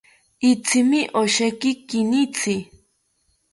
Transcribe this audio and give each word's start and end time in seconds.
Itzimi 0.51 1.01
osheki 1.21 1.71
kinitzi 1.87 2.55